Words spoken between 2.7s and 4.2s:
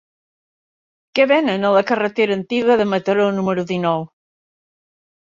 de Mataró número dinou?